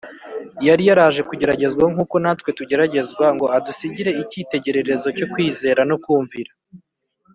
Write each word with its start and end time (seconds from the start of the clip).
Yari 0.67 0.83
yaraje 0.89 1.21
kugeragezwa 1.29 1.83
nk’uko 1.91 2.15
natwe 2.23 2.49
tugeragezwa, 2.57 3.25
ngo 3.35 3.45
adusigire 3.57 4.11
icyitegererezo 4.21 5.07
cyo 5.17 5.25
kwizera 5.31 5.81
no 5.89 5.97
kumvira. 6.03 6.51